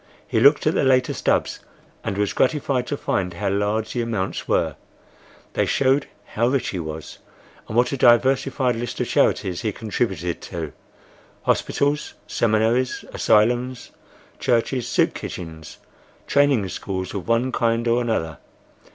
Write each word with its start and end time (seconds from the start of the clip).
He 0.27 0.39
looked 0.39 0.65
at 0.65 0.73
the 0.73 0.83
later 0.83 1.13
stubs 1.13 1.59
and 2.03 2.17
was 2.17 2.33
gratified 2.33 2.87
to 2.87 2.97
find 2.97 3.35
how 3.35 3.49
large 3.51 3.93
the 3.93 4.01
amounts 4.01 4.47
were,—they 4.47 5.67
showed 5.67 6.07
how 6.33 6.47
rich 6.47 6.69
he 6.69 6.79
was,—and 6.79 7.77
what 7.77 7.91
a 7.91 7.97
diversified 7.97 8.75
list 8.77 8.99
of 8.99 9.05
charities 9.07 9.61
he 9.61 9.71
contributed 9.71 10.41
to: 10.41 10.73
hospitals, 11.43 12.15
seminaries, 12.25 13.05
asylums, 13.13 13.91
churches, 14.39 14.87
soup 14.87 15.13
kitchens, 15.13 15.77
training 16.25 16.67
schools 16.69 17.13
of 17.13 17.27
one 17.27 17.51
kind 17.51 17.87
or 17.87 18.01
another. 18.01 18.39